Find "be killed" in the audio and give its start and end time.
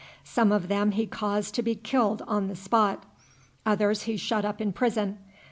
1.61-2.23